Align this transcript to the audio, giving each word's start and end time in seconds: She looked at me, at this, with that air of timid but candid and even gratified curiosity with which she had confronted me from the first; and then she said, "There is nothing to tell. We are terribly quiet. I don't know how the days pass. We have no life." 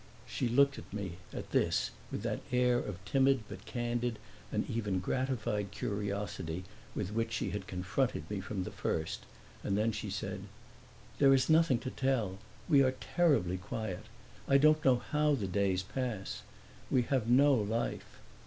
She 0.25 0.49
looked 0.49 0.79
at 0.79 0.91
me, 0.91 1.17
at 1.31 1.51
this, 1.51 1.91
with 2.11 2.23
that 2.23 2.39
air 2.51 2.79
of 2.79 2.97
timid 3.05 3.43
but 3.47 3.65
candid 3.65 4.17
and 4.51 4.67
even 4.67 4.99
gratified 4.99 5.69
curiosity 5.69 6.63
with 6.95 7.13
which 7.13 7.31
she 7.31 7.51
had 7.51 7.67
confronted 7.67 8.27
me 8.27 8.41
from 8.41 8.63
the 8.63 8.71
first; 8.71 9.27
and 9.63 9.77
then 9.77 9.91
she 9.91 10.09
said, 10.09 10.45
"There 11.19 11.35
is 11.35 11.51
nothing 11.51 11.77
to 11.81 11.91
tell. 11.91 12.39
We 12.67 12.81
are 12.81 12.93
terribly 12.99 13.57
quiet. 13.59 14.05
I 14.47 14.57
don't 14.57 14.83
know 14.83 14.95
how 14.95 15.35
the 15.35 15.45
days 15.45 15.83
pass. 15.83 16.41
We 16.89 17.03
have 17.03 17.29
no 17.29 17.53
life." 17.53 18.17